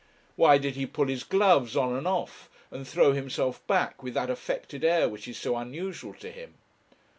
Why 0.35 0.57
did 0.57 0.73
he 0.75 0.87
pull 0.87 1.05
his 1.05 1.23
gloves 1.23 1.77
on 1.77 1.95
and 1.95 2.07
off, 2.07 2.49
and 2.71 2.87
throw 2.87 3.13
himself 3.13 3.61
back 3.67 4.01
with 4.01 4.15
that 4.15 4.31
affected 4.31 4.83
air 4.83 5.07
which 5.07 5.27
is 5.27 5.37
so 5.37 5.55
unusual 5.55 6.15
to 6.15 6.31
him? 6.31 6.55